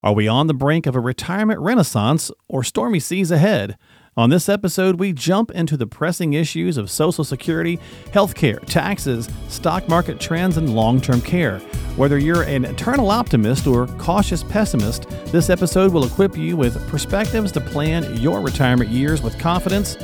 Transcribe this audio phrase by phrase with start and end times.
[0.00, 3.76] Are we on the brink of a retirement renaissance or stormy seas ahead?
[4.16, 7.80] On this episode, we jump into the pressing issues of Social Security,
[8.12, 11.58] healthcare, taxes, stock market trends, and long term care.
[11.96, 17.50] Whether you're an eternal optimist or cautious pessimist, this episode will equip you with perspectives
[17.52, 19.96] to plan your retirement years with confidence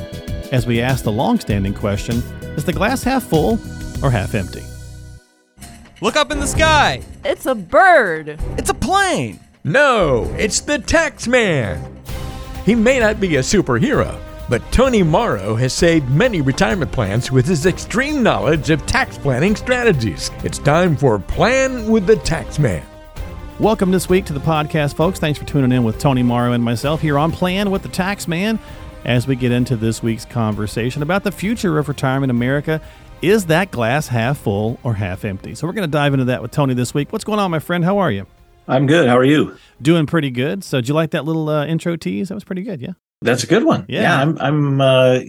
[0.51, 2.17] as we ask the long standing question
[2.57, 3.53] is the glass half full
[4.03, 4.63] or half empty?
[6.01, 7.01] Look up in the sky!
[7.23, 8.37] It's a bird.
[8.57, 9.39] It's a plane!
[9.67, 11.99] No, it's the tax man.
[12.65, 14.15] He may not be a superhero,
[14.47, 19.55] but Tony Mauro has saved many retirement plans with his extreme knowledge of tax planning
[19.55, 20.29] strategies.
[20.43, 22.85] It's time for Plan with the Tax Man.
[23.59, 25.17] Welcome this week to the podcast, folks.
[25.17, 28.27] Thanks for tuning in with Tony Mauro and myself here on Plan with the Tax
[28.27, 28.59] Man
[29.03, 32.79] as we get into this week's conversation about the future of retirement America.
[33.23, 35.55] Is that glass half full or half empty?
[35.55, 37.11] So we're going to dive into that with Tony this week.
[37.11, 37.83] What's going on, my friend?
[37.83, 38.27] How are you?
[38.67, 39.07] I'm good.
[39.07, 39.55] How are you?
[39.81, 40.63] Doing pretty good.
[40.63, 42.29] So, did you like that little uh, intro tease?
[42.29, 42.81] That was pretty good.
[42.81, 42.93] Yeah.
[43.21, 43.85] That's a good one.
[43.87, 44.01] Yeah.
[44.01, 44.37] Yeah, I'm.
[44.39, 44.81] I'm.
[44.81, 45.19] Uh,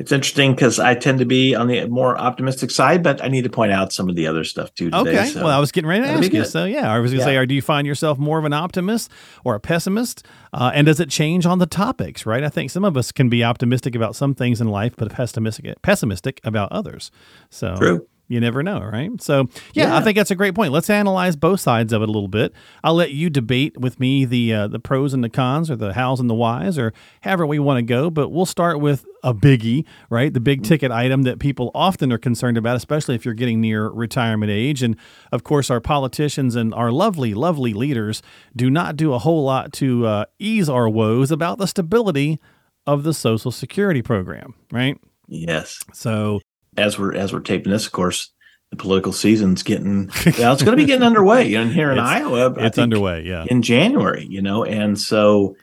[0.00, 3.44] it's interesting because I tend to be on the more optimistic side, but I need
[3.44, 5.10] to point out some of the other stuff too today.
[5.10, 5.26] Okay.
[5.26, 6.44] so- well, I was getting ready to that'll be ask you.
[6.44, 8.52] So, yeah, I was going to say, or do you find yourself more of an
[8.52, 9.08] optimist
[9.44, 10.26] or a pessimist?
[10.52, 12.42] Uh, and does it change on the topics, right?
[12.42, 15.80] I think some of us can be optimistic about some things in life, but pessimistic,
[15.82, 17.12] pessimistic about others.
[17.50, 18.06] So, True.
[18.26, 19.10] You never know, right?
[19.20, 20.72] So, yeah, I think that's a great point.
[20.72, 22.54] Let's analyze both sides of it a little bit.
[22.82, 25.92] I'll let you debate with me the uh, the pros and the cons, or the
[25.92, 28.08] hows and the whys, or however we want to go.
[28.08, 30.32] But we'll start with a biggie, right?
[30.32, 33.88] The big ticket item that people often are concerned about, especially if you're getting near
[33.88, 34.82] retirement age.
[34.82, 34.96] And
[35.30, 38.22] of course, our politicians and our lovely, lovely leaders
[38.56, 42.40] do not do a whole lot to uh, ease our woes about the stability
[42.86, 44.98] of the Social Security program, right?
[45.28, 45.78] yes.
[45.92, 46.40] So,
[46.76, 48.30] As we're as we're taping this, of course,
[48.70, 50.10] the political season's getting.
[50.38, 51.48] Well, it's going to be getting underway.
[51.48, 53.44] You know, here in It's- Iowa, I it's underway, yeah.
[53.48, 54.26] in January.
[54.28, 55.56] You know, and so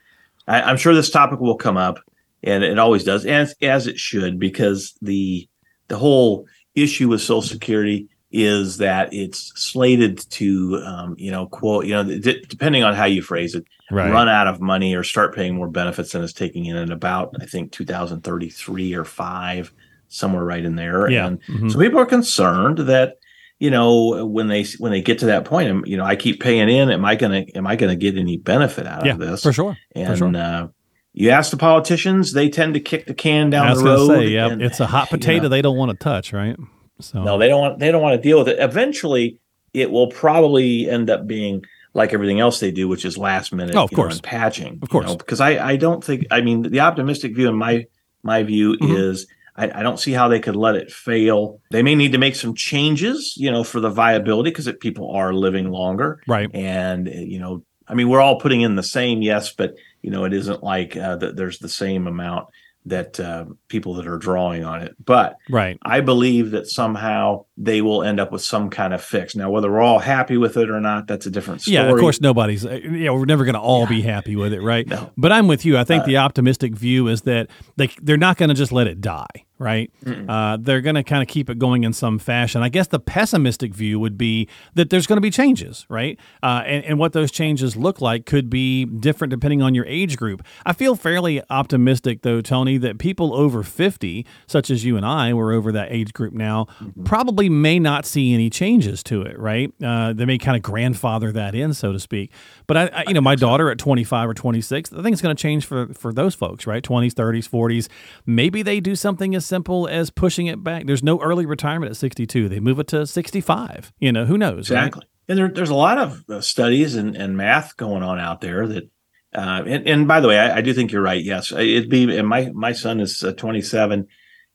[0.47, 1.99] I, I'm sure this topic will come up,
[2.43, 5.47] and it always does, as as it should, because the
[5.87, 11.85] the whole issue with Social Security is that it's slated to, um, you know, quote,
[11.85, 14.09] you know, d- depending on how you phrase it, Right.
[14.09, 17.35] run out of money or start paying more benefits than it's taking in in about,
[17.41, 19.73] I think, 2033 or five,
[20.11, 21.09] somewhere right in there.
[21.09, 21.27] Yeah.
[21.27, 21.71] And Mhm.
[21.71, 23.17] so people are concerned that,
[23.59, 26.69] you know, when they when they get to that point, you know, I keep paying
[26.69, 26.89] in.
[26.91, 29.43] Am I gonna am I gonna get any benefit out yeah, of this?
[29.43, 29.77] for sure.
[29.95, 30.35] And sure.
[30.35, 30.67] uh,
[31.13, 34.07] you ask the politicians, they tend to kick the can down the road.
[34.07, 36.55] say, yeah, and, it's a hot you potato know, they don't want to touch, right?
[36.99, 38.57] So, no, they don't want they don't want to deal with it.
[38.59, 39.37] Eventually,
[39.73, 43.75] it will probably end up being like everything else they do, which is last minute,
[43.75, 44.21] Oh, of you know, course.
[44.23, 44.79] patching.
[44.81, 45.15] Of course.
[45.15, 47.85] because I I don't think I mean the optimistic view in my
[48.23, 48.97] my view Mhm.
[48.97, 49.27] is.
[49.55, 51.59] I, I don't see how they could let it fail.
[51.71, 55.33] They may need to make some changes, you know, for the viability because people are
[55.33, 56.21] living longer.
[56.27, 56.49] right.
[56.53, 60.23] And you know, I mean, we're all putting in the same, yes, but you know,
[60.23, 61.35] it isn't like uh, that.
[61.35, 62.47] There's the same amount
[62.85, 64.95] that uh, people that are drawing on it.
[65.05, 65.77] But Right.
[65.83, 69.35] I believe that somehow they will end up with some kind of fix.
[69.35, 71.75] Now, whether we're all happy with it or not, that's a different story.
[71.75, 73.89] Yeah, of course, nobody's, uh, you know, we're never going to all Yeah.
[73.89, 74.87] be happy with it, right?
[74.87, 75.11] No.
[75.15, 75.77] But I'm with you.
[75.77, 78.87] I think Uh, the optimistic view is that they, they're not going to just let
[78.87, 79.27] it die,
[79.61, 79.91] right?
[80.27, 82.63] Uh, they're going to kind of keep it going in some fashion.
[82.63, 86.19] I guess the pessimistic view would be that there's going to be changes, right?
[86.41, 90.17] Uh, and, and what those changes look like could be different depending on your age
[90.17, 90.43] group.
[90.65, 95.31] I feel fairly optimistic, though, Tony, that people over 50, such as you and I,
[95.33, 96.65] we're over that age group now,
[97.05, 99.71] probably may not see any changes to it, right?
[99.81, 102.31] Uh, they may kind of grandfather that in, so to speak.
[102.65, 105.35] But I, I you know, my daughter at 25 or 26, I think it's going
[105.35, 106.83] to change for for those folks, right?
[106.83, 107.87] 20s, 30s, 40s.
[108.25, 110.85] Maybe they do something as simple as pushing it back.
[110.87, 112.47] There's no early retirement at 62.
[112.49, 113.91] They move it to 65.
[113.99, 114.71] You know, who knows?
[114.71, 114.77] right?
[114.87, 115.05] exactly.
[115.27, 118.65] And there, there's a lot of uh, studies and, and math going on out there
[118.67, 118.89] that.
[119.33, 121.23] Uh, and, and by the way, I, I do think you're right.
[121.23, 122.17] Yes, it'd be.
[122.17, 124.07] And my my son is uh, 27.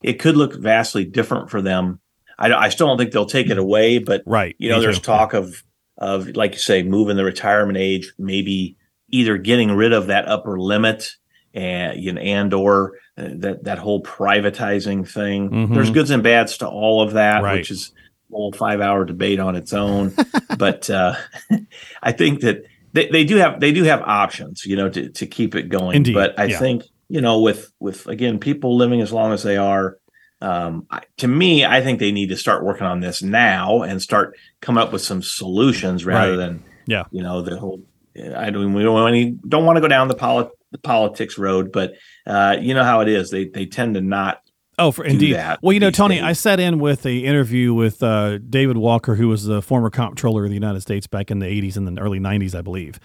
[0.03, 1.99] It could look vastly different for them.
[2.37, 4.55] I, I still don't think they'll take it away, but Right.
[4.59, 5.05] you know Me there's too.
[5.05, 5.63] talk of
[5.97, 8.77] of like you say moving the retirement age maybe
[9.09, 11.09] either getting rid of that upper limit
[11.55, 15.73] and you know and or that that whole privatizing thing Mhm.
[15.73, 17.57] there's goods and bads to all of that Right.
[17.57, 17.91] which is
[18.31, 20.13] a whole five hour debate on its own
[20.57, 21.15] but uh
[22.03, 25.25] i think that they, they do have they do have options you know to, to
[25.25, 26.59] keep it going Indeed, but i yeah.
[26.59, 29.97] think you know with with again people living as long as they are
[30.39, 33.99] um, I, to me, I think they need to start working on this now and
[33.99, 36.37] start come up with some solutions rather Right.
[36.37, 37.05] than Yeah.
[37.09, 37.81] you know the whole.
[38.15, 41.37] I don't we don't want any, don't want to go down the, poli- the politics
[41.37, 41.93] road, but
[42.25, 43.29] uh, you know how it is.
[43.29, 44.41] They they tend to not
[44.79, 45.33] Oh, for indeed.
[45.33, 46.23] that Well, you know, Tony, days.
[46.23, 50.43] I sat in with a interview with uh, David Walker, who was the former comptroller
[50.43, 52.99] of the United States back in the '80s and the early '90s, I believe.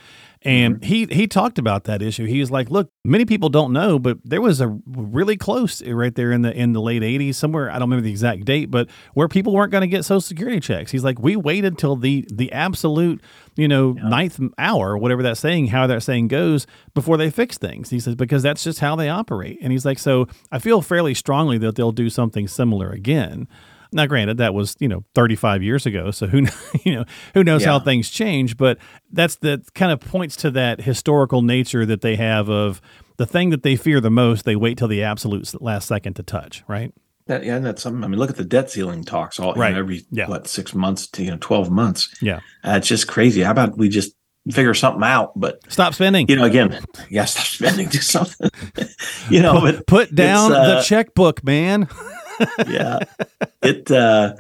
[0.44, 0.84] And mm-hmm.
[0.84, 2.26] he he talked about that issue.
[2.26, 5.92] He was like, "Look, many people don't know, but there was a really close eh,
[5.92, 8.70] right there in the in the late '80s, somewhere I don't remember the exact date,
[8.70, 10.90] but where people weren't going to get Social Security checks.
[10.90, 13.22] He's like, we waited till the the absolute
[13.54, 17.90] you know ninth hour, whatever that saying, how that saying goes, before they fix things.
[17.90, 19.58] He says because that's just how they operate.
[19.62, 23.46] And he's like, so I feel fairly strongly that they'll do something similar again.
[23.92, 26.46] Now, granted, that was you know 35 years ago, so who
[26.84, 27.04] you know
[27.34, 28.56] who knows how things change.
[28.56, 28.78] But
[29.12, 32.80] that's that kind of points to that historical nature that they have of
[33.18, 34.44] the thing that they fear the most.
[34.44, 36.92] They wait till the absolute last second to touch, right?
[37.26, 38.02] That, yeah, and that's something.
[38.02, 39.76] I mean, look at the debt ceiling talks all you know, Right.
[39.76, 40.28] every Yeah.
[40.28, 42.08] what six months to you know twelve months.
[42.20, 42.40] Yeah.
[42.64, 43.42] Uh, it's just crazy.
[43.42, 44.14] How about we just
[44.50, 45.38] figure something out?
[45.38, 46.26] But Stop spending.
[46.28, 46.80] you know, again,
[47.10, 48.50] yeah, stop spending, do something.
[49.30, 51.86] you know, but Put down uh, the checkbook, man.
[52.69, 52.99] Yeah,
[53.62, 54.34] it uh,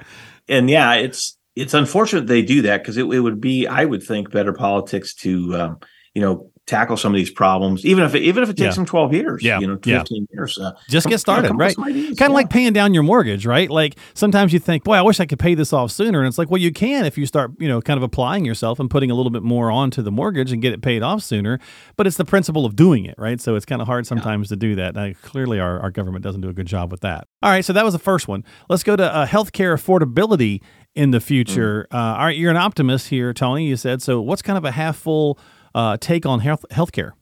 [0.48, 4.02] and yeah, it's it's unfortunate they do that because it, it would be, I would
[4.02, 5.78] think, better politics to um,
[6.14, 8.76] you know tackle some of these problems, even if it, even if it takes Yeah.
[8.80, 9.60] them twelve years, Yeah.
[9.60, 9.98] you know, Yeah.
[9.98, 10.58] fifteen years.
[10.58, 11.76] Uh, Just get started, right?
[11.76, 12.26] Kind of yeah.
[12.28, 13.70] like paying down your mortgage, right?
[13.70, 16.18] Like sometimes you think, boy, I wish I could pay this off sooner.
[16.20, 18.80] And it's like, well, you can if you start, you know, kind of applying yourself
[18.80, 21.58] and putting a little bit more onto the mortgage and get it paid off sooner.
[21.96, 23.40] But it's the principle of doing it, right?
[23.40, 24.96] So it's kind of hard sometimes to do that.
[24.96, 27.28] Uh, clearly, our, our government doesn't do a good job with that.
[27.42, 27.64] All right.
[27.64, 28.44] So that was the first one.
[28.68, 30.60] Let's go to uh, healthcare affordability
[30.94, 31.86] in the future.
[31.92, 31.96] Mm.
[31.98, 32.36] Uh, all right.
[32.36, 34.00] You're an optimist here, Tony, you said.
[34.02, 35.38] So what's kind of a half full
[35.74, 37.12] uh, take on health healthcare?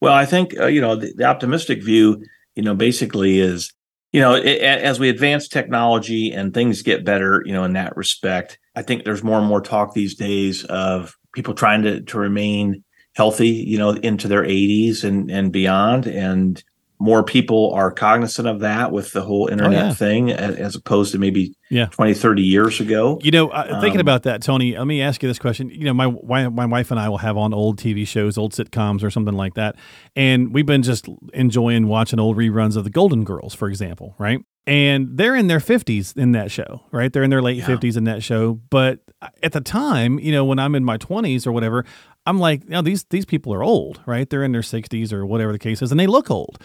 [0.00, 2.24] Well, I think uh, you know the, the optimistic view,
[2.54, 3.72] you know, basically is
[4.12, 7.96] you know a- as we advance technology and things get better, you know, in that
[7.96, 12.18] respect, I think there's more and more talk these days of people trying to to
[12.18, 12.84] remain
[13.14, 16.62] healthy, you know, into their 80s and and beyond, and
[17.00, 19.92] more people are cognizant of that with the whole internet yeah.
[19.94, 21.86] thing as, opposed to maybe Yeah.
[21.86, 25.22] 20 30 years ago You know, uh, thinking Um, about that, Tony, let me ask
[25.22, 25.70] you this question.
[25.70, 26.08] You know, my
[26.50, 29.54] my wife and I will have on old TV shows, old sitcoms, or something like
[29.54, 29.76] that,
[30.14, 34.40] and we've been just enjoying watching old reruns of the Golden Girls, for example, right?
[34.66, 37.10] And they're in their fifties in that show, right?
[37.12, 37.66] They're in their late Yeah.
[37.66, 38.60] fifties in that show.
[38.68, 38.98] But
[39.42, 41.84] at the time, you know, when I'm in my twenties or whatever,
[42.26, 44.28] I'm like, you know, these these people are old, right?
[44.28, 46.58] They're in their sixties or whatever the case is, and they look old.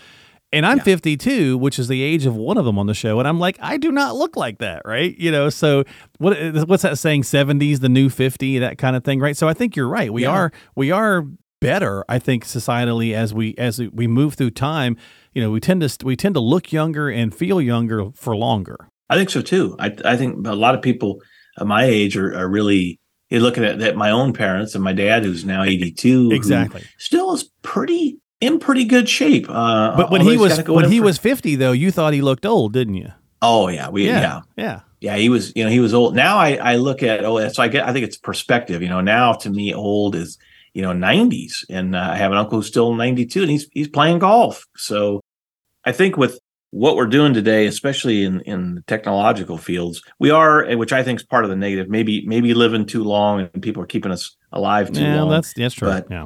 [0.56, 3.28] And I'm 52, which is the age of one of them on the show, and
[3.28, 5.16] I'm like, I do not look like that, right?
[5.18, 5.84] You know, so
[6.18, 6.36] what?
[6.42, 7.24] Uh, what's that saying?
[7.24, 9.36] 70s, the new 50, that kind of thing, right?
[9.38, 10.12] So I think you're right.
[10.12, 10.30] We Yeah.
[10.31, 11.25] are we are
[11.62, 14.98] better, I think, societally as we as we move through time.
[15.34, 18.88] You know, we tend to we tend to look younger and feel younger for longer.
[19.10, 19.75] I think so too.
[19.80, 21.22] I I think a lot of people
[21.62, 23.00] my age are, are really
[23.30, 26.84] you're looking at that my own parents and my dad who's now 82 who Exactly.
[26.98, 29.48] still is pretty in pretty good shape.
[29.50, 32.22] Uh, But when he was go when he for- was 50 though, you thought he
[32.22, 33.10] looked old, didn't you?
[33.42, 34.20] oh yeah we yeah.
[34.22, 34.80] yeah Yeah.
[35.02, 36.16] yeah he was you know he was old.
[36.16, 38.82] Now I I look at oh so I get I think it's perspective.
[38.82, 40.38] You know now to me old is
[40.74, 43.88] you know 90s and uh, I have an uncle who's still 92 and he's he's
[43.90, 44.66] playing golf.
[44.78, 45.22] So
[45.84, 46.40] I think with
[46.72, 51.20] what we're doing today, especially in in the technological fields, we are, which I think
[51.20, 51.88] is part of the negative.
[51.90, 55.30] Maybe maybe living too long and people are keeping us alive too Yeah, long.
[55.30, 55.90] that's that's true.
[55.90, 56.26] but, yeah.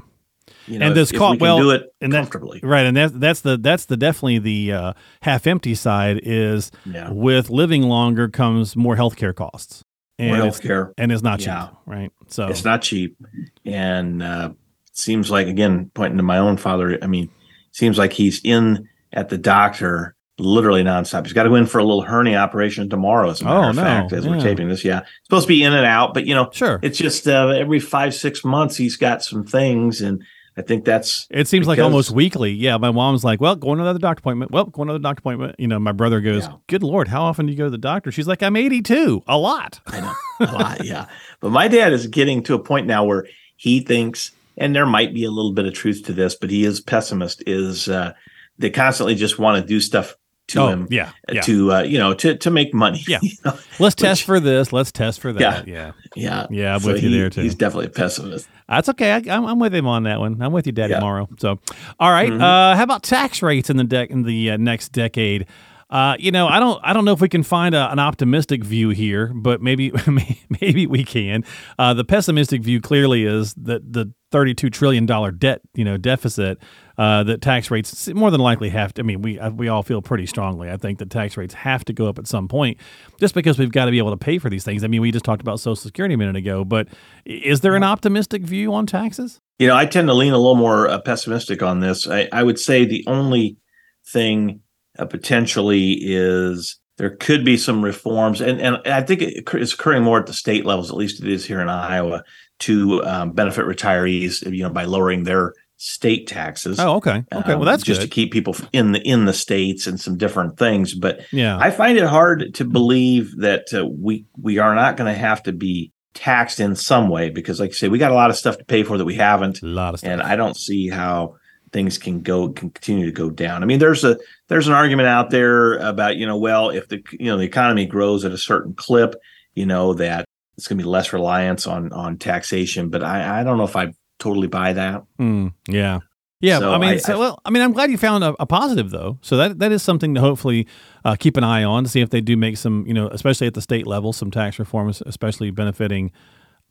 [0.70, 2.60] You know, and if- this if call- we can well, do it and that- comfortably.
[2.64, 7.10] Right, and that's that's the that's the definitely the uh, half empty side is Yeah,
[7.12, 9.84] with living longer comes more healthcare costs,
[10.18, 10.92] and more it's, healthcare.
[10.98, 11.70] and it's not cheap, Yeah.
[11.86, 12.12] right?
[12.28, 13.18] So It's not cheap,
[13.66, 14.52] and uh,
[14.92, 16.98] seems like again pointing to my own father.
[17.02, 17.30] I mean,
[17.72, 21.26] seems like he's in at the doctor literally nonstop.
[21.26, 23.30] He's got to go in for a little hernia operation tomorrow.
[23.30, 23.82] As a matter Oh, of no.
[23.82, 24.32] fact, as Yeah.
[24.32, 26.98] we're taping this, yeah, supposed to be in and out, but you know, sure, it's
[26.98, 30.24] just uh, every five six months he's got some things, and
[30.60, 32.52] I think that's it seems like almost weekly.
[32.52, 34.52] Yeah, my mom's like, "Well, going to another doctor appointment.
[34.52, 36.56] Well, going to another doctor appointment." You know, my brother goes, Yeah.
[36.68, 39.38] "Good lord, how often do you go to the doctor?" She's like, "I'm 82, a
[39.38, 41.06] lot." I know a lot, yeah.
[41.40, 43.26] But my dad is getting to a point now where
[43.56, 46.66] he thinks, and there might be a little bit of truth to this, but he
[46.66, 47.42] is pessimist.
[47.48, 48.12] Is uh,
[48.58, 50.18] they constantly just want to do stuff
[50.50, 51.42] to oh, him yeah, yeah.
[51.42, 53.04] to uh, you know to to make money.
[53.08, 53.20] Yeah.
[53.24, 53.58] you know?
[53.80, 54.72] Let's test for this.
[54.74, 55.68] Let's test for that.
[55.68, 57.42] Yeah, yeah, Yeah, yeah I'm So with you he- there, too.
[57.42, 58.48] He's definitely a pessimist.
[58.68, 59.12] that's okay.
[59.14, 60.42] I, I'm, I'm with him on that one.
[60.42, 60.98] I'm with you, Daddy, Yeah.
[61.00, 61.28] tomorrow.
[61.40, 61.60] So,
[62.00, 62.42] all right, Mhm.
[62.42, 65.46] Uh, how about tax rates in the dec in the uh, next decade?
[65.90, 68.64] Uh, you know, I don't, I don't know if we can find a, an optimistic
[68.64, 69.92] view here, but maybe,
[70.62, 71.44] maybe we can.
[71.80, 76.60] Uh, the pessimistic view clearly is that the 32 trillion dollar debt, you know, deficit,
[77.00, 79.02] uh, that tax rates more than likely have to.
[79.02, 80.70] I mean, we uh, we all feel pretty strongly.
[80.70, 82.78] I think that tax rates have to go up at some point,
[83.20, 84.84] just because we've got to be able to pay for these things.
[84.84, 86.90] I mean, we just talked about Social Security a minute ago, but
[87.26, 89.40] is there an optimistic view on taxes?
[89.60, 92.06] You know, I tend to lean a little more uh, pessimistic on this.
[92.06, 93.58] I, I would say the only
[94.06, 94.62] thing
[95.00, 100.20] uh, potentially is there could be some reforms, and and I think it's occurring more
[100.20, 100.90] at the state levels.
[100.90, 102.24] At least it is here in Iowa.
[102.60, 106.78] to um, benefit retirees, you know, by lowering their state taxes.
[106.78, 107.24] Oh, okay.
[107.34, 107.54] Okay.
[107.54, 108.08] um, well, that's just good.
[108.08, 110.94] to keep people in the in the states and some different things.
[110.94, 111.58] But yeah.
[111.58, 115.42] I find it hard to believe that uh, we we are not going to have
[115.44, 118.36] to be taxed in some way because, like I say, we got a lot of
[118.36, 120.12] stuff to pay for that we haven't, a lot of stuff.
[120.12, 121.36] and I don't see how
[121.72, 123.64] things can go can continue to go down.
[123.64, 127.04] I mean, there's a there's an argument out there about you know, well, if the
[127.12, 129.16] you know the economy grows at a certain clip,
[129.54, 130.26] you know that
[130.58, 132.90] it's going to be less reliance on on taxation.
[132.90, 135.04] But I I don't know if I totally buy that.
[135.20, 136.00] Mm, yeah.
[136.42, 138.46] Yeah, So I mean, I, so, well, I mean, I'm glad you found a, a
[138.46, 139.18] positive though.
[139.22, 140.68] So that that is something to hopefully
[141.04, 143.48] uh, keep an eye on to see if they do make some, you know, especially
[143.48, 146.14] at the state level, some tax reforms, especially benefiting,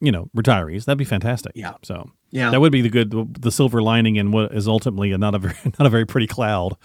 [0.01, 0.85] you know, retirees.
[0.85, 1.53] That'd be fantastic.
[1.55, 1.75] Yeah.
[1.83, 5.19] So Yeah, that would be the good, the silver lining in what is ultimately a,
[5.19, 6.77] not a very, not a very pretty cloud,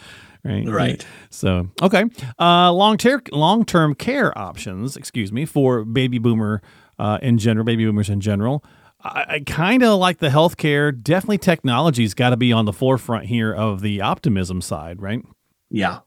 [0.43, 0.67] right?
[0.67, 1.05] right.
[1.29, 2.05] So okay,
[2.39, 6.61] uh, long term long term care options, excuse me, for baby boomer
[6.99, 8.63] uh, in general, baby boomers in general.
[9.01, 10.97] I, I kind of like the healthcare.
[10.99, 15.21] Definitely, technology's got to be on the forefront here of the optimism side, right?
[15.69, 15.99] Yeah,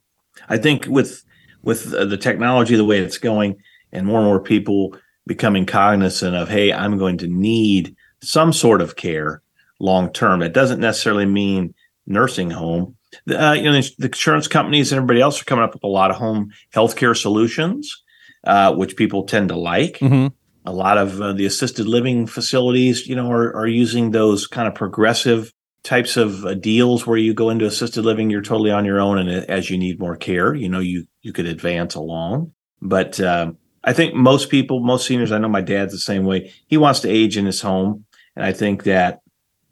[0.48, 1.24] I think with
[1.62, 3.56] with the technology the way it's going,
[3.92, 4.96] and more and more people
[5.26, 9.42] becoming cognizant of, hey, I'm going to need some sort of care
[9.80, 10.42] long term.
[10.42, 11.74] It doesn't necessarily mean
[12.06, 12.96] nursing home.
[13.28, 16.10] Uh, you know, the insurance companies and everybody else are coming up with a lot
[16.10, 18.02] of home healthcare solutions,
[18.44, 19.98] uh, which people tend to like.
[19.98, 20.28] Mm-hmm.
[20.68, 24.66] A lot of uh, the assisted living facilities, you know, are, are using those kind
[24.66, 25.52] of progressive
[25.84, 29.18] types of uh, deals where you go into assisted living, you're totally on your own,
[29.18, 32.52] and uh, as you need more care, you know, you you could advance along.
[32.82, 33.56] But um,
[33.86, 36.52] I think most people, most seniors, I know my dad's the same way.
[36.66, 39.20] He wants to age in his home, and I think that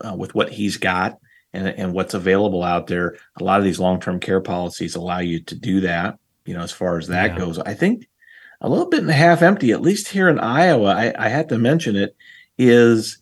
[0.00, 1.18] uh, with what he's got
[1.52, 5.18] and and what's available out there, a lot of these long term care policies allow
[5.18, 6.18] you to do that.
[6.47, 7.38] You know, as far as that Yeah.
[7.38, 8.06] goes, I think
[8.61, 10.94] a little bit in the half empty, at least here in Iowa.
[10.94, 12.14] I, I had to mention it
[12.56, 13.18] is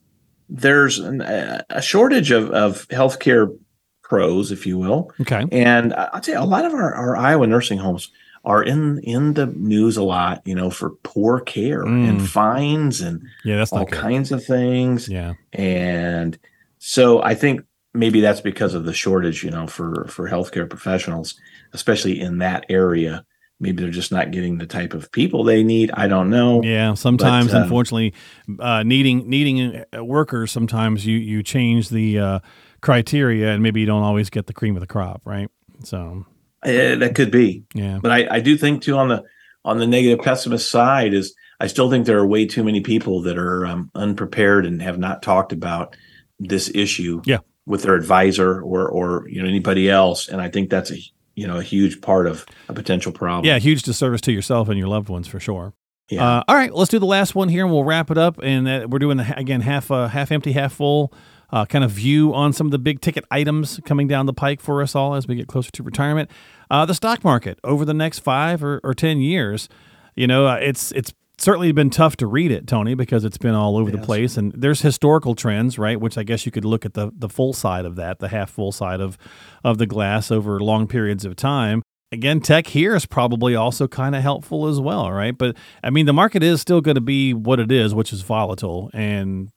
[0.49, 3.57] there's an, a a shortage of of healthcare
[4.03, 5.45] pros, if you will, Okay.
[5.51, 8.11] and I- I'd say a lot of our, our Iowa nursing homes
[8.45, 12.09] are in in the news a lot, you know, for poor care Mm.
[12.09, 13.99] and fines and Yeah, that's all good.
[13.99, 15.09] kinds of things.
[15.09, 15.35] Yeah.
[15.53, 16.37] And
[16.79, 17.63] so I think
[17.95, 21.35] maybe that's because of the shortage, you know, for for healthcare professionals,
[21.73, 23.25] especially in that area.
[23.61, 25.93] Maybe they're just not getting the type of people they need.
[25.95, 26.65] I don't know.
[26.65, 28.13] Yeah, sometimes, um, unfortunately,
[28.59, 32.39] uh, needing needing uh, workers, sometimes you you change the uh,
[32.81, 35.49] criteria, and maybe you don't always get the cream of the crop, right?
[35.85, 36.27] So,
[36.64, 37.64] Eh, that could be.
[37.75, 39.25] yeah, But I, I do think too on the
[39.64, 43.23] on the negative pessimist side is I still think there are way too many people
[43.23, 45.97] that are um, unprepared and have not talked about
[46.40, 47.38] this issue Yeah.
[47.66, 50.97] with their advisor or or you know anybody else, and I think that's a
[51.35, 53.45] you know a huge part of a potential problem.
[53.45, 55.73] yeah, huge disservice to yourself and your loved ones for sure.
[56.11, 56.25] yeah.
[56.38, 58.38] Uh, all right, let's do the last one here, and we'll wrap it up.
[58.42, 61.12] And uh, we're doing the, again half uh, half empty, half full
[61.52, 64.61] uh, kind of view on some of the big ticket items coming down the pike
[64.61, 66.30] for us all as we get closer to retirement.
[66.71, 69.68] Uh, the stock market over the next five or, or ten years,
[70.16, 73.54] you know, uh, it's it's certainly been tough to read it, Tony, because it's been
[73.54, 74.37] all over the place.
[74.37, 76.00] And there's historical trends, right?
[76.00, 78.50] Which I guess you could look at the the full side of that, the half
[78.50, 79.18] full side of
[79.62, 81.82] of the glass over long periods of time
[82.12, 85.37] again, tech here is probably also kind of helpful as well, right?
[85.37, 88.21] But I mean, the market is still going to be what it is, which is
[88.23, 89.49] volatile, and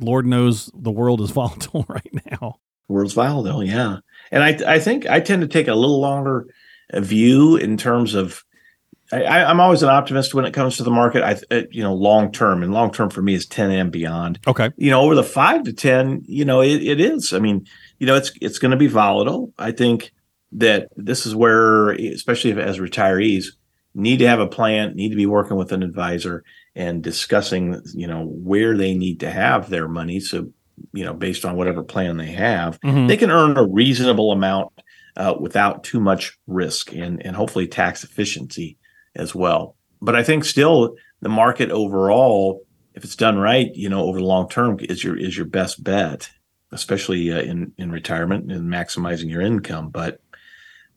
[0.00, 2.58] Lord knows the world is volatile right now.
[2.88, 3.98] The World's volatile, yeah.
[4.30, 6.46] And I I think I tend to take a little longer
[6.92, 8.44] view in terms of
[9.12, 11.22] I, I'm always an optimist when it comes to the market.
[11.22, 14.40] I uh, you know long term and long term for me is 10 and beyond.
[14.46, 14.70] Okay.
[14.76, 17.32] You know over the five to 10, you know it, it is.
[17.32, 17.66] I mean
[17.98, 19.52] you know it's it's going to be volatile.
[19.58, 20.12] I think
[20.52, 23.46] that this is where especially as retirees
[23.94, 26.44] need to have a plan, need to be working with an advisor
[26.76, 30.20] and discussing you know where they need to have their money.
[30.20, 30.50] So
[30.92, 33.06] you know based on whatever plan they have Mhm.
[33.08, 34.72] they can earn a reasonable amount
[35.16, 38.76] uh, without too much risk and and hopefully tax efficiency
[39.14, 39.76] as well.
[40.02, 42.62] But I think still the market overall,
[42.94, 45.82] if it's done right, you know, over the long term, is your is your best
[45.84, 46.28] bet,
[46.72, 49.90] especially uh, in in retirement and maximizing your income.
[49.90, 50.20] But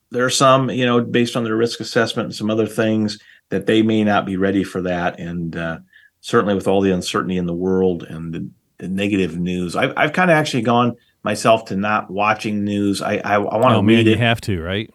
[0.10, 3.66] there are some, you know, based on their risk assessment and some other things that
[3.66, 5.80] they may not be ready for that, and uh,
[6.22, 8.50] certainly with all the uncertainty in the world and the,
[8.80, 13.02] the negative news, I've I've kind of actually gone myself to not watching news.
[13.02, 14.20] I I, I want to Oh man, read you it.
[14.20, 14.90] have to, right?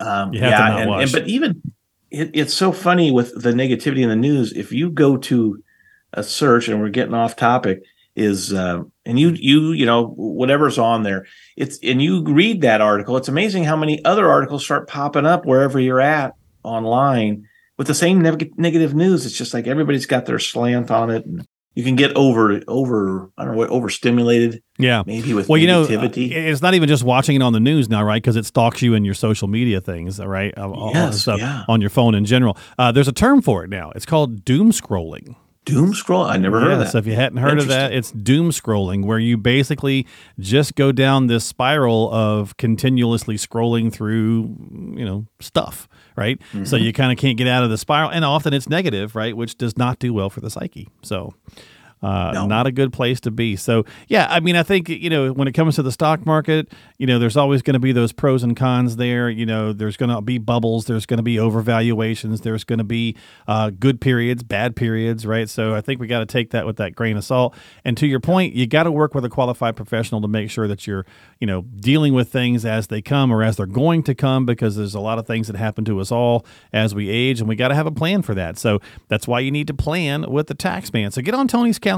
[0.00, 1.02] Um, You have to yeah, not and, watch.
[1.02, 1.62] and but even
[2.10, 4.52] it, it's so funny with the negativity in the news.
[4.52, 5.62] If you go to
[6.14, 7.82] a search, and we're getting off topic,
[8.16, 12.80] is uh, and you you you know whatever's on there, it's and you read that
[12.80, 13.16] article.
[13.16, 16.34] It's amazing how many other articles start popping up wherever you're at
[16.64, 17.48] online
[17.82, 19.26] with the same neg- negative news.
[19.26, 23.28] It's just like everybody's got their slant on it, and you can get over over
[23.36, 24.62] I don't know what overstimulated.
[24.78, 27.58] Yeah, maybe with well, you know, uh, it's not even just watching it on the
[27.58, 28.22] news now, right?
[28.22, 30.56] Because it stalks you in your social media things, right?
[30.56, 31.64] All- all Yes, stuff yeah.
[31.68, 32.56] on your phone in general.
[32.78, 33.90] Uh, there's a term for it now.
[33.96, 35.34] It's called doom scrolling.
[35.64, 36.24] Doom scroll.
[36.24, 36.90] I never heard of that.
[36.90, 40.06] So if you hadn't heard of that, it's doom scrolling, where you basically
[40.40, 44.56] just go down this spiral of continuously scrolling through,
[44.96, 46.40] you know, stuff, right?
[46.52, 46.76] So Mm-hmm.
[46.84, 49.56] you kind of can't get out of the spiral, and often it's negative, right, which
[49.56, 50.88] does not do well for the psyche.
[51.02, 51.34] So.
[52.02, 52.46] Uh, No.
[52.46, 53.54] Not a good place to be.
[53.56, 56.72] So, yeah, I mean, I think, you know, when it comes to the stock market,
[56.98, 59.30] you know, there's always going to be those pros and cons there.
[59.30, 62.84] You know, there's going to be bubbles, there's going to be overvaluations, there's going to
[62.84, 63.16] be
[63.46, 65.48] uh, good periods, bad periods, right?
[65.48, 67.54] So, I think we got to take that with that grain of salt.
[67.84, 70.66] And to your point, you got to work with a qualified professional to make sure
[70.66, 71.06] that you're,
[71.38, 74.74] you know, dealing with things as they come or as they're going to come because
[74.74, 77.54] there's a lot of things that happen to us all as we age, and we
[77.54, 78.58] got to have a plan for that.
[78.58, 81.12] So, that's why you need to plan with the tax man.
[81.12, 81.91] So, get on Tony's calendar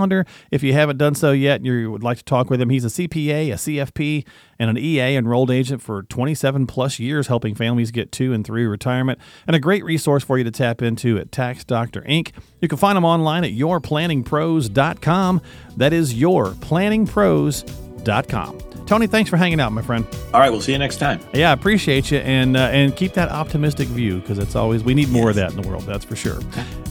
[0.50, 2.68] if you haven't done so yet and you would like to talk with him.
[2.70, 4.26] He's a CPA, a CFP,
[4.58, 8.68] and an EA enrolled agent for 27 plus years, helping families get to and through
[8.68, 12.32] retirement, and a great resource for you to tap into at Tax Doctor Inc.
[12.60, 15.40] You can find him online at yourplanningpros.com.
[15.76, 18.73] That is yourplanningpros.com.
[18.86, 20.06] Tony, thanks for hanging out, my friend.
[20.32, 21.20] All right, we'll see you next time.
[21.32, 24.94] Yeah, I appreciate you, and uh, and keep that optimistic view because it's always we
[24.94, 25.84] need more of that in the world.
[25.84, 26.38] That's for sure.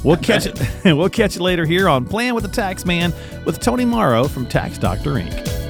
[0.04, 0.60] We'll catch it.
[0.86, 3.14] we'll catch you later here on Plan with the Tax Man
[3.46, 5.63] with Tony Mauro from Tax Doctor Inc.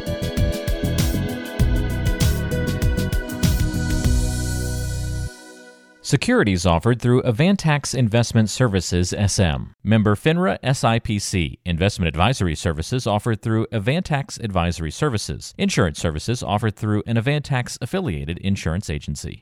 [6.13, 9.71] Securities offered through Avantax Investment Services SM.
[9.83, 11.57] Member FINRA SIPC.
[11.65, 15.55] Investment advisory services offered through Avantax Advisory Services.
[15.57, 19.41] Insurance services offered through an Avantax affiliated insurance agency.